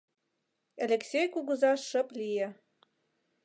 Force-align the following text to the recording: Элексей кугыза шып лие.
Элексей 0.83 1.27
кугыза 1.33 1.73
шып 1.87 2.07
лие. 2.17 2.47